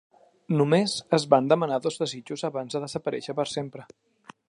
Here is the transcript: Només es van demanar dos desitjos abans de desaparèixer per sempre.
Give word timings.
Només 0.59 0.95
es 1.17 1.27
van 1.35 1.51
demanar 1.53 1.79
dos 1.85 2.01
desitjos 2.05 2.47
abans 2.53 2.79
de 2.79 2.85
desaparèixer 2.89 3.41
per 3.43 3.51
sempre. 3.57 3.91